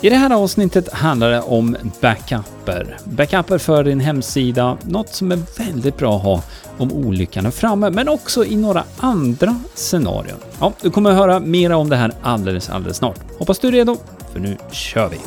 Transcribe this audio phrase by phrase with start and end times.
[0.00, 2.96] I det här avsnittet handlar det om backuper.
[3.04, 6.42] Backuper för din hemsida, något som är väldigt bra att ha
[6.78, 10.38] om olyckan är framme, men också i några andra scenarion.
[10.60, 13.18] Ja, du kommer att höra mer om det här alldeles, alldeles snart.
[13.38, 13.96] Hoppas du är redo,
[14.32, 15.18] för nu kör vi!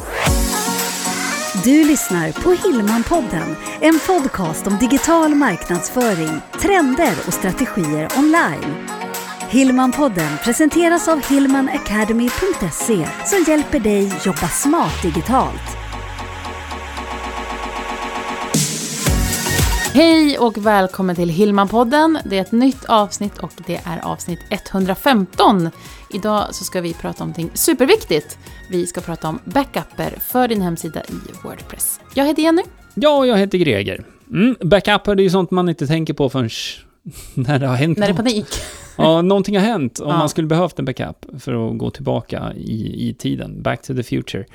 [1.63, 9.00] Du lyssnar på Hillmanpodden, en podcast om digital marknadsföring, trender och strategier online.
[9.51, 15.61] Hillmanpodden presenteras av hillmanacademy.se som hjälper dig jobba smart digitalt.
[19.93, 22.17] Hej och välkommen till Hillmanpodden.
[22.25, 25.69] Det är ett nytt avsnitt och det är avsnitt 115.
[26.09, 28.37] Idag så ska vi prata om någonting superviktigt.
[28.69, 31.13] Vi ska prata om backuper för din hemsida i
[31.43, 31.99] Wordpress.
[32.13, 32.61] Jag heter Jenny.
[32.93, 34.05] Ja, jag heter Greger.
[34.31, 36.49] Mm, backuper, det är ju sånt man inte tänker på förrän
[37.33, 38.17] när det har hänt När det är något.
[38.25, 38.47] panik.
[39.03, 40.17] Ja, någonting har hänt om Ja.
[40.17, 43.61] man skulle behövt en backup för att gå tillbaka i, i tiden.
[43.63, 44.45] Back to the future.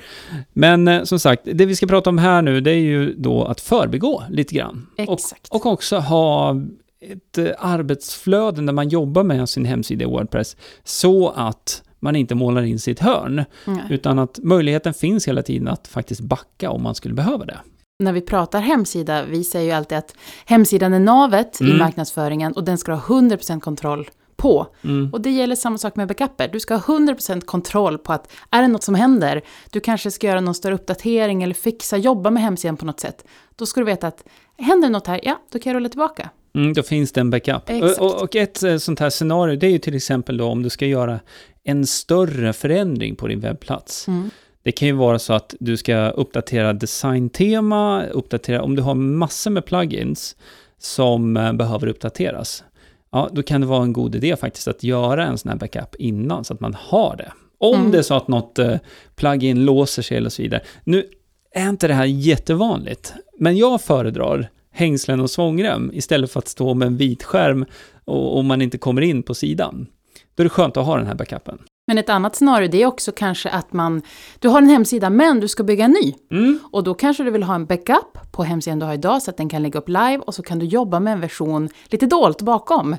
[0.53, 3.43] Men eh, som sagt, det vi ska prata om här nu, det är ju då
[3.45, 4.87] att förbigå lite grann.
[4.97, 5.47] Exakt.
[5.49, 6.55] Och, och också ha
[7.01, 12.35] ett eh, arbetsflöde när man jobbar med sin hemsida i Wordpress, så att man inte
[12.35, 13.81] målar in sitt hörn, Nej.
[13.89, 17.57] utan att möjligheten finns hela tiden att faktiskt backa om man skulle behöva det.
[18.03, 21.77] När vi pratar hemsida, vi säger ju alltid att hemsidan är navet i Mm.
[21.77, 24.67] marknadsföringen och den ska ha 100% kontroll på.
[24.83, 25.13] Mm.
[25.13, 26.47] Och det gäller samma sak med backuper.
[26.47, 30.27] Du ska ha 100% kontroll på att är det något som händer, du kanske ska
[30.27, 33.25] göra någon större uppdatering eller fixa, jobba med hemsidan på något sätt.
[33.55, 34.23] Då ska du veta att
[34.57, 36.29] händer något här, ja, då kan jag rulla tillbaka.
[36.55, 37.69] Mm, då finns det en backup.
[37.99, 40.69] Och, och ett eh, sånt här scenario, det är ju till exempel då om du
[40.69, 41.19] ska göra
[41.63, 44.07] en större förändring på din webbplats.
[44.07, 44.29] Mm.
[44.63, 49.51] Det kan ju vara så att du ska uppdatera designtema, uppdatera, om du har massor
[49.51, 50.35] med plugins
[50.77, 52.63] som eh, behöver uppdateras.
[53.11, 55.95] Ja, då kan det vara en god idé faktiskt att göra en sån här backup
[55.99, 57.31] innan så att man har det.
[57.59, 57.91] Om Mm.
[57.91, 58.75] det är så att något eh,
[59.15, 60.61] plugin låser sig eller så vidare.
[60.83, 61.05] Nu
[61.51, 66.73] är inte det här jättevanligt, men jag föredrar hängslen och svångrem istället för att stå
[66.73, 67.65] med en vit skärm
[68.05, 69.87] och, och man inte kommer in på sidan.
[70.35, 71.57] Då är det skönt att ha den här backupen.
[71.87, 74.01] Men ett annat scenario det är också kanske att man,
[74.39, 76.13] du har en hemsida men du ska bygga en ny.
[76.31, 76.59] Mm.
[76.71, 79.37] Och då kanske du vill ha en backup på hemsidan du har idag så att
[79.37, 82.41] den kan lägga upp live och så kan du jobba med en version lite dolt
[82.41, 82.95] bakom.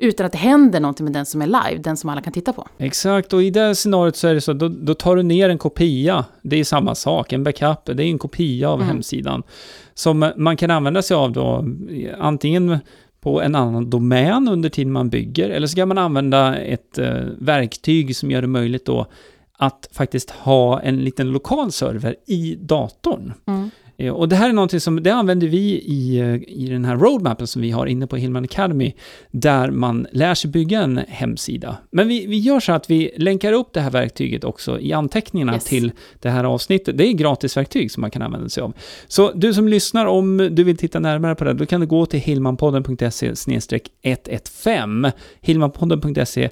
[0.00, 2.52] Utan att det händer någonting med den som är live, den som alla kan titta
[2.52, 2.66] på.
[2.78, 5.58] Exakt, och i det scenariot så är det så då, då tar du ner en
[5.58, 6.24] kopia.
[6.42, 8.88] Det är samma sak, en backup, det är en kopia av Mm.
[8.88, 9.42] hemsidan.
[9.94, 11.64] Som man kan använda sig av då,
[12.18, 12.78] antingen
[13.28, 17.24] på en annan domän under tiden man bygger, eller så kan man använda ett eh,
[17.38, 19.06] verktyg som gör det möjligt då
[19.52, 23.32] att faktiskt ha en liten lokal server i datorn.
[23.46, 23.70] Mm.
[23.98, 26.96] Eh, Och det här är någonting som, det använder vi i, eh, i den här
[26.96, 28.92] roadmappen som vi har inne på Hillman Academy,
[29.30, 31.76] där man lär sig bygga en hemsida.
[31.90, 35.54] Men vi, vi gör så att vi länkar upp det här verktyget också i anteckningarna
[35.54, 35.64] Yes.
[35.64, 36.98] till det här avsnittet.
[36.98, 38.72] Det är gratisverktyg som man kan använda sig av.
[39.08, 42.06] Så du som lyssnar, om du vill titta närmare på det, då kan du gå
[42.06, 43.32] till hillmanpodden.se
[44.02, 45.10] 115,
[45.40, 46.50] hillmanpodden.se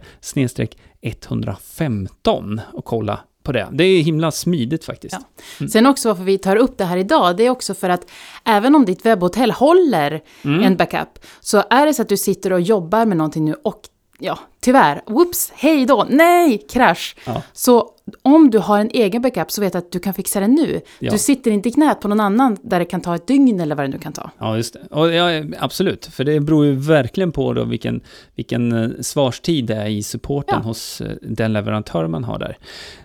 [1.03, 3.69] 115 och kolla på det.
[3.73, 5.15] Det är himla smidigt faktiskt.
[5.21, 5.43] Ja.
[5.61, 5.71] Mm.
[5.71, 8.11] Sen också varför vi tar upp det här idag, det är också för att
[8.45, 10.63] även om ditt webbhotell håller Mm.
[10.63, 13.81] en backup, så är det så att du sitter och jobbar med någonting nu och
[14.19, 17.17] ja, tyvärr, whoops, hej då, nej, krasch.
[17.27, 17.43] Ja.
[17.53, 17.91] Så
[18.23, 20.81] om du har en egen backup så vet du att du kan fixa det nu.
[20.99, 21.13] Ja.
[21.13, 23.75] Du sitter inte i knät på någon annan där det kan ta ett dygn eller
[23.75, 24.31] vad det nu kan ta.
[24.39, 24.81] Ja, just det.
[24.91, 28.01] Och ja, absolut, för det beror ju verkligen på då vilken,
[28.35, 30.69] vilken eh, svarstid det är i supporten Ja.
[30.69, 32.57] hos eh, den leverantör man har där.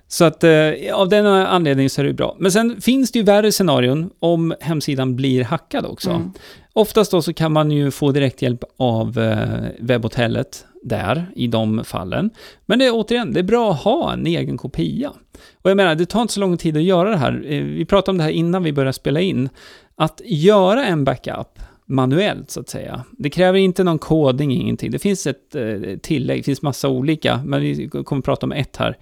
[0.08, 0.52] Så att eh,
[0.94, 2.36] av den anledningen så är det bra.
[2.40, 6.10] Men sen finns det ju värre scenarion om hemsidan blir hackad också.
[6.10, 6.32] Mm.
[6.74, 12.30] Oftast då så kan man ju få direkthjälp av eh, webbhotellet där, i de fallen.
[12.66, 14.91] Men det är återigen, det är bra att ha en egen kopia.
[15.62, 17.44] Och jag menar, det tar inte så lång tid att göra det här.
[17.48, 19.50] Eh, Vi pratade om det här innan vi började spela in.
[19.96, 23.04] Att göra en backup manuellt, så att säga.
[23.12, 24.92] Det kräver inte någon koding, ingenting.
[24.92, 28.52] Det finns ett eh, tillägg, det finns massa olika, men vi kommer att prata om
[28.52, 28.98] ett här.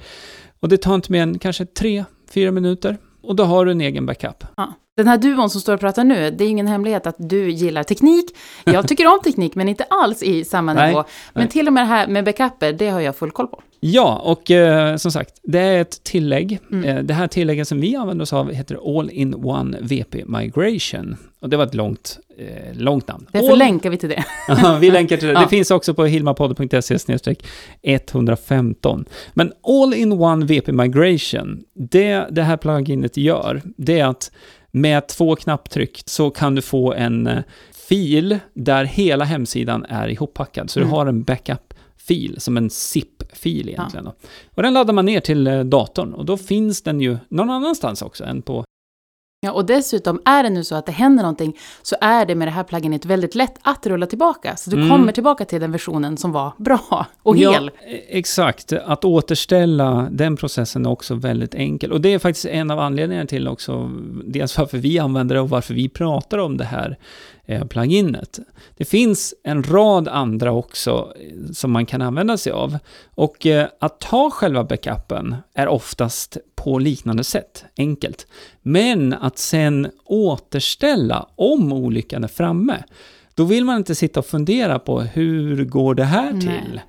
[0.60, 2.98] Och det tar inte mer än kanske tre, fyra minuter.
[3.22, 4.44] Och då har du en egen backup.
[4.58, 4.74] Ja.
[4.98, 7.84] Den här duon som står och pratar nu, det är ingen hemlighet att du gillar
[7.84, 8.26] teknik.
[8.66, 11.04] Jag tycker om teknik, men inte alls i samma Nej, nivå.
[11.34, 11.52] Men nej.
[11.52, 13.62] till och med det här med backuper, det har jag full koll på.
[13.82, 16.60] Ja, och eh, som sagt, det är ett tillägg.
[16.72, 16.84] Mm.
[16.86, 21.16] Eh, det här tillägget som vi använder oss av heter All-in-One VP Migration.
[21.42, 23.26] Och det var ett långt, eh, långt namn.
[23.32, 24.24] Därför All- länkar vi till det.
[24.82, 25.34] Vi länkar till det.
[25.34, 25.40] Ja.
[25.42, 26.98] Det finns också på hilmapodden.se
[27.84, 29.06] 115.
[29.34, 34.32] Men All-in-One VP Migration, det det här pluginet gör, det är att
[34.72, 37.40] med två knapptryck så kan du få en eh,
[37.90, 40.70] fil där hela hemsidan är ihoppackad.
[40.70, 40.90] Så Mm.
[40.90, 44.06] du har en backup-fil som en zip backup-fil egentligen.
[44.06, 44.14] Då.
[44.56, 48.02] Och den laddar man ner till eh, datorn och då finns den ju någon annanstans
[48.02, 48.66] också än på
[49.42, 52.48] Ja, och dessutom är det nu så att det händer någonting så är det med
[52.48, 54.56] det här pluginet väldigt lätt att rulla tillbaka.
[54.56, 54.90] Så du Mm.
[54.90, 57.68] kommer tillbaka till den versionen som var bra och Ja, hel.
[57.68, 57.72] e-
[58.18, 58.74] exakt.
[58.74, 61.92] Att återställa den processen är också väldigt enkel.
[61.92, 63.92] Och det är faktiskt en av anledningarna till också,
[64.26, 66.98] dels varför vi använder det och varför vi pratar om det här
[67.46, 68.40] eh, pluginet.
[68.78, 72.78] Det finns en rad andra också eh, som man kan använda sig av.
[73.16, 78.28] Och eh, att ta själva backupen är oftast på liknande sätt, enkelt.
[78.62, 82.84] Men att sen återställa om olyckan är framme,
[83.34, 86.42] då vill man inte sitta och fundera på hur går det här Nej.
[86.42, 86.82] till?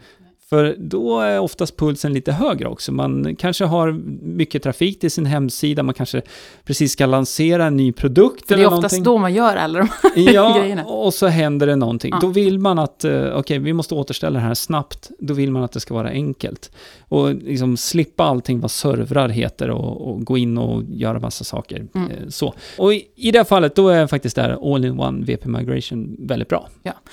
[0.51, 2.93] För då är oftast pulsen lite högre också.
[2.93, 3.93] Man kanske har
[4.23, 6.23] mycket trafik till sin hemsida, man kanske
[6.65, 9.05] precis ska lansera en ny produkt För det eller är oftast någonting.
[9.05, 10.85] då man gör alla de här Ja, grejerna.
[10.85, 12.11] och så händer det någonting.
[12.13, 12.19] Ja.
[12.21, 15.11] Då vill man att, eh, okej, vi måste återställa det här snabbt.
[15.19, 16.73] Då vill man att det ska vara enkelt.
[17.09, 21.87] Och liksom slippa allting vad servrar heter och, och gå in och göra massa saker.
[21.95, 22.11] Mm.
[22.11, 22.55] Eh, Så.
[22.79, 26.49] Och i, i det här fallet, då är faktiskt det här All-in-One VP Migration väldigt
[26.49, 26.69] bra.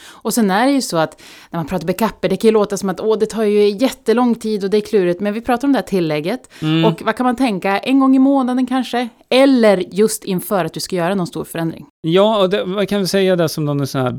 [0.07, 2.77] Och sen är det ju så att när man pratar backuper, det kan ju låta
[2.77, 5.67] som att åh, det tar ju jättelång tid och det är klurigt, men vi pratar
[5.67, 6.49] om det här tillägget.
[6.61, 6.85] Mm.
[6.85, 9.09] Och vad kan man tänka, en gång i månaden kanske?
[9.29, 11.85] Eller just inför att du ska göra någon stor förändring.
[12.01, 14.11] Ja, och det, vad kan vi säga där som någon sån här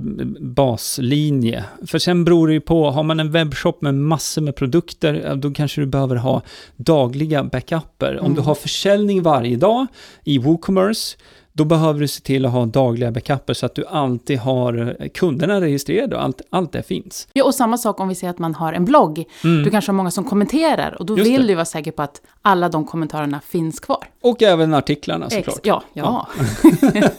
[0.55, 1.65] baslinje?
[1.87, 5.51] För sen beror det ju på, har man en webbshop med massor med produkter, då
[5.51, 6.43] kanske du behöver ha
[6.77, 8.19] dagliga backuper.
[8.19, 8.35] Om Mm.
[8.37, 9.87] du har försäljning varje dag
[10.25, 11.17] i WooCommerce,
[11.59, 15.09] då behöver du se till att ha dagliga backuper så att du alltid har eh,
[15.09, 17.29] kunderna registrerade och allt, allt det finns.
[17.33, 19.25] Ja, och samma sak om vi säger att man har en blogg.
[19.45, 19.63] Mm.
[19.63, 21.47] Du kanske har många som kommenterar och då Just vill det.
[21.49, 24.05] du vara säker på att alla de kommentarerna finns kvar.
[24.23, 25.57] Och även artiklarna såklart.
[25.57, 26.29] Ex- ja, ja.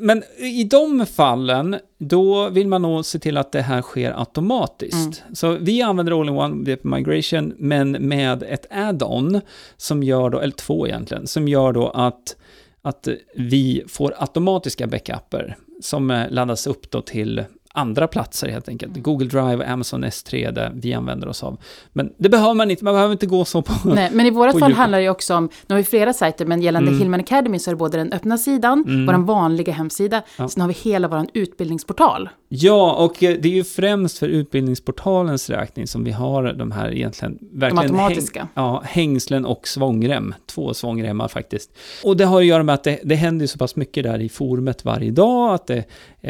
[0.00, 5.22] Men i de fallen, då vill man nog se till att det här sker automatiskt.
[5.34, 9.40] Så vi använder All-in-One VP Migration, men med ett add-on
[9.76, 12.36] som gör då, eller två egentligen, som gör då att,
[12.82, 17.44] att vi får automatiska backuper som eh, laddas upp då till
[17.74, 18.96] andra platser helt enkelt.
[19.02, 21.56] Google Drive, Amazon S3, det vi använder oss av.
[21.92, 23.72] Men det behöver man inte, man behöver inte gå så på...
[23.94, 24.78] Nej, men i vårat På fall djupet.
[24.78, 26.98] handlar det också om, nu har vi flera sajter, men gällande Mm.
[27.00, 29.06] Hillman Academy så är det både den öppna sidan, Mm.
[29.06, 30.48] vår vanliga hemsida, Ja.
[30.48, 32.28] sen har vi hela vår utbildningsportal.
[32.48, 36.94] Ja, och eh, det är ju främst för utbildningsportalens räkning som vi har de här
[36.94, 38.40] egentligen verkligen automatiska.
[38.40, 40.34] Häng, ja, hängslen och svångrem.
[40.46, 41.70] Två svångremmar faktiskt.
[42.04, 44.28] Och det har att göra med att det, det händer så pass mycket där i
[44.28, 45.84] forumet varje dag, att det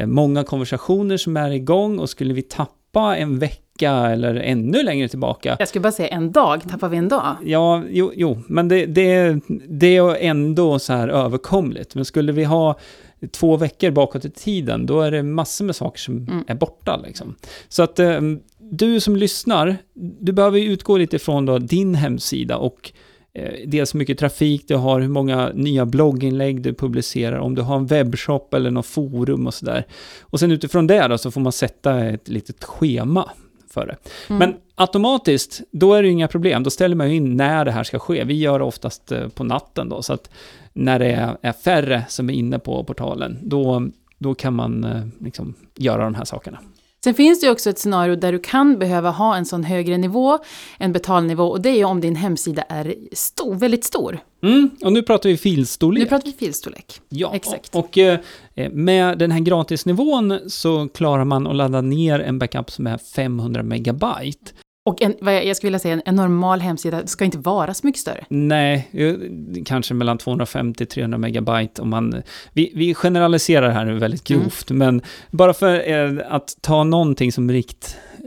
[0.06, 5.56] många konversationer som är igång och skulle vi tappa en vecka eller ännu längre tillbaka
[5.58, 7.36] Jag skulle bara säga en dag, tappar vi en dag?
[7.44, 11.94] Ja, jo, jo men det, det, det är ändå så här överkomligt.
[11.94, 12.78] Men skulle vi ha
[13.32, 16.44] två veckor bakåt i tiden, då är det massor med saker som Mm.
[16.46, 17.00] är borta.
[17.06, 17.34] Liksom.
[17.68, 18.20] Så att eh,
[18.58, 19.76] du som lyssnar,
[20.20, 22.96] du behöver utgå lite från då din hemsida och eh,
[23.66, 27.76] dels hur mycket trafik du har, hur många nya blogginlägg du publicerar, om du har
[27.76, 29.86] en webbshop eller något forum och sådär.
[30.20, 33.30] Och sen utifrån det då så får man sätta ett litet schema
[33.70, 33.96] för det.
[34.28, 34.38] Mm.
[34.38, 36.62] Men automatiskt, då är det ju inga problem.
[36.62, 38.24] Då ställer man ju in när det här ska ske.
[38.24, 40.30] Vi gör det oftast eh, på natten då, så att
[40.72, 43.88] när det är, är färre som är inne på portalen, då,
[44.18, 46.58] då kan man eh, liksom göra de här sakerna.
[47.04, 49.98] Sen finns det ju också ett scenario där du kan behöva ha en sån högre
[49.98, 50.38] nivå,
[50.78, 54.18] en betalnivå, och det är ju om din hemsida är stor, väldigt stor.
[54.42, 56.02] Mm, och nu pratar vi filstorlek.
[56.02, 57.00] Nu pratar vi filstorlek.
[57.08, 57.74] Ja, Exakt.
[57.74, 58.18] och eh,
[58.70, 63.62] med den här gratisnivån så klarar man att ladda ner en backup som är 500
[63.62, 64.52] megabyte.
[64.90, 68.00] Och en, vad jag skulle vilja säga, en, normal hemsida ska inte vara så mycket
[68.00, 68.24] större.
[68.28, 68.90] Nej,
[69.64, 72.22] kanske mellan 250-300 megabyte om man...
[72.52, 77.50] Vi, vi generaliserar här nu väldigt grovt, men bara för eh, att ta någonting som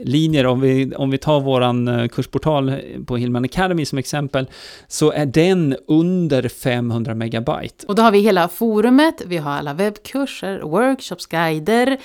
[0.04, 2.72] riktlinjer, om vi, om vi tar våran eh, kursportal
[3.06, 4.46] på Hillman Academy som exempel,
[4.88, 7.86] så är den under 500 megabyte.
[7.86, 11.98] Och då har vi hela forumet, vi har alla webbkurser, workshops, guider,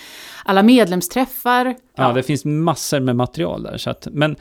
[0.46, 1.76] alla medlemsträffar.
[1.96, 3.78] Ja, det finns massor med material där.
[3.78, 4.36] Så att, men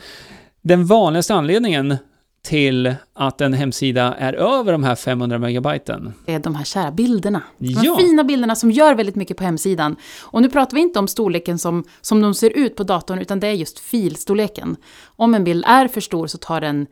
[0.62, 1.96] den vanligaste anledningen
[2.42, 6.90] till att en hemsida är över de här 500 megabyten, Det är de här kära
[6.90, 7.42] bilderna.
[7.58, 7.96] De här Ja.
[7.98, 9.96] fina bilderna som gör väldigt mycket på hemsidan.
[10.22, 13.40] Och nu pratar vi inte om storleken som, som de ser ut på datorn, utan
[13.40, 14.76] det är just filstorleken.
[15.06, 16.86] Om en bild är för stor så tar den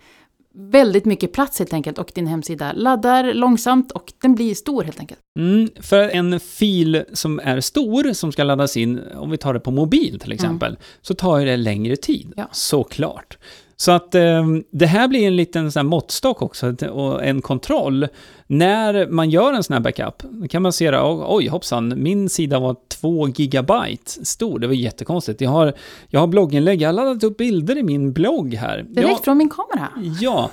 [0.59, 5.01] väldigt mycket plats helt enkelt och din hemsida laddar långsamt och den blir stor helt
[5.01, 5.21] enkelt.
[5.39, 9.61] Mm, för en fil som är stor, som ska laddas in, om vi tar det
[9.61, 12.49] på mobil till exempel, så tar det längre tid, Ja.
[12.53, 13.39] såklart.
[13.77, 18.09] Så att eh, det här blir en liten sån här måttstock också och en kontroll.
[18.47, 22.29] När man gör en sån här backup, då kan man se det, oj hoppsan, min
[22.29, 25.41] sida var 2 gigabyte stor, det var jättekonstigt.
[25.41, 25.73] Jag har,
[26.09, 28.83] jag har blogginlägg, jag har laddat upp bilder i min blogg här.
[28.89, 29.89] Direkt jag, från min kamera?
[30.21, 30.51] Ja,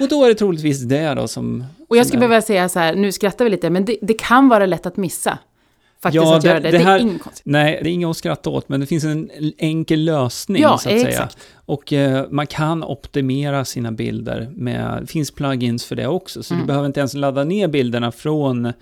[0.00, 1.64] och då är det troligtvis det då som...
[1.88, 4.48] Och jag skulle behöva säga så här, nu skrattar vi lite, men det, det kan
[4.48, 5.38] vara lätt att missa.
[6.02, 6.70] Faktiskt Ja, att det- göra det.
[6.70, 7.46] det Det, här- är inget konstigt.
[7.46, 10.74] Nej, det är inget att skratta åt, men det finns en enkel lösning Ja, så
[10.74, 11.08] att säga.
[11.08, 11.38] exakt.
[11.54, 16.54] Och eh, man kan optimera sina bilder med, det finns plugins för det också, så
[16.54, 16.62] Mm.
[16.62, 18.72] du behöver inte ens ladda ner bilderna från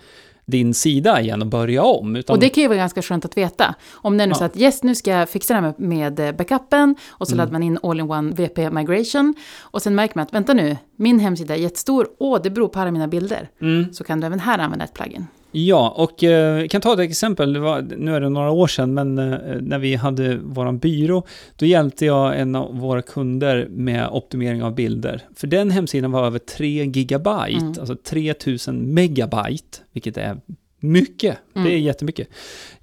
[0.45, 2.15] din sida igen och börja om.
[2.15, 3.75] Utan, Och det kan ju vara ganska skönt att veta.
[3.91, 4.35] Om det är nu Ja.
[4.37, 7.37] så att yes, nu ska jag fixa det här med, med backupen och så Mm.
[7.37, 11.55] laddar man in all-in-one VP migration och sen märker man att vänta nu, min hemsida
[11.55, 13.49] är jättestor, åh, det beror på alla mina bilder.
[13.61, 15.27] mm, Så kan du även här använda ett plugin.
[15.51, 19.17] Ja, och eh, kan ta ett exempel, var, nu är det några år sedan, men
[19.17, 21.23] eh, när vi hade vår byrå,
[21.55, 25.21] då hjälpte jag en av våra kunder med optimering av bilder.
[25.35, 27.73] För den hemsidan var över 3 gigabyte, Mm.
[27.79, 30.37] alltså 3000 megabyte, vilket är
[30.79, 31.37] mycket.
[31.53, 31.81] Det är Mm.
[31.83, 32.27] jättemycket.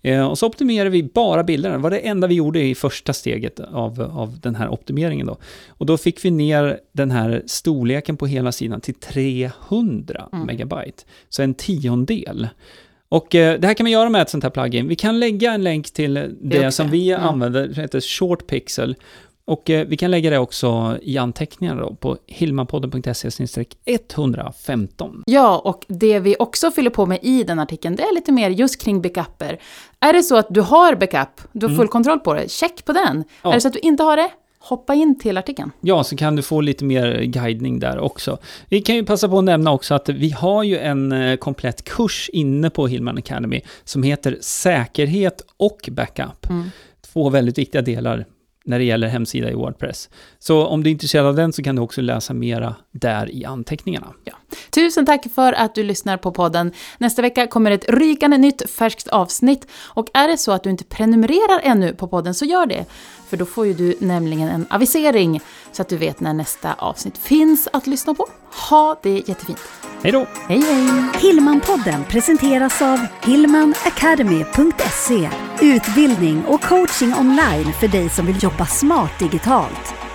[0.02, 1.76] Eh, och så optimerade vi bara bilderna.
[1.76, 5.26] Det var det enda vi gjorde i första steget av, av den här optimeringen.
[5.26, 5.36] Då.
[5.68, 10.46] Och då fick vi ner den här storleken på hela sidan till 300 Mm.
[10.46, 11.02] megabyte.
[11.28, 12.48] Så en tiondel.
[13.08, 14.88] Och eh, det här kan vi göra med ett sånt här plugin.
[14.88, 17.26] Vi kan lägga en länk till det, också, som vi mm.
[17.26, 18.94] använder, det heter Short Pixel.
[19.46, 23.30] Och eh, vi kan lägga det också i anteckningarna då, på hilmanpodden.se
[23.84, 25.22] 115.
[25.26, 28.50] Ja, och det vi också fyller på med i den artikeln, det är lite mer
[28.50, 29.60] just kring backuper.
[30.00, 32.92] Är det så att du har backup, du har full kontroll på det, check på
[32.92, 33.08] den.
[33.08, 33.24] Mm.
[33.42, 33.50] Ja.
[33.50, 35.70] Är det så att du inte har det, hoppa in till artikeln.
[35.80, 38.38] Ja, så kan du få lite mer guidning där också.
[38.68, 41.84] Vi kan ju passa på att nämna också att vi har ju en eh, komplett
[41.84, 46.50] kurs inne på Hillman Academy som heter Säkerhet och Backup.
[46.50, 46.70] Mm.
[47.12, 48.26] Två väldigt viktiga delar
[48.66, 50.10] när det gäller hemsida i Wordpress.
[50.38, 53.44] Så om du är intresserad av den så kan du också läsa mera där i
[53.44, 54.06] anteckningarna.
[54.70, 56.72] Tusen tack för att du lyssnar på podden.
[56.98, 59.66] Nästa vecka kommer ett rykande nytt färskt avsnitt.
[59.84, 62.84] Och är det så att du inte prenumererar ännu på podden så gör det.
[63.28, 65.40] För då får ju du nämligen en avisering
[65.72, 68.28] så att du vet när nästa avsnitt finns att lyssna på.
[68.70, 69.60] Ha det jättefint.
[70.02, 70.26] Hej då!
[70.48, 71.04] Hej hej!
[71.20, 80.05] Hillmanpodden presenteras av hillmanacademy.se Utbildning och coaching online för dig som vill jobba smart digitalt.